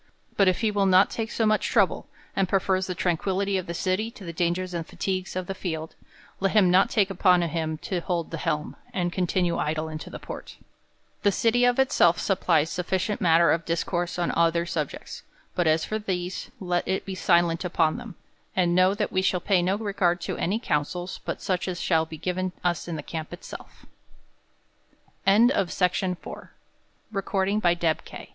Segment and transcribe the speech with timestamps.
[0.35, 3.75] But if he will not take so much trouble, and prefers the tranquillity of the
[3.75, 5.93] city to the dangers and fatigues of the field,
[6.39, 10.17] let him not take upon him to hold the helm, and continue idle in the
[10.17, 10.57] port.
[11.21, 15.21] The city of itself supplies sufficient mat ter of discourse on other subjects;
[15.53, 18.15] but as for these, let it be silent upon them;
[18.55, 21.37] and know, that we shall pay no regard to any counsels, bu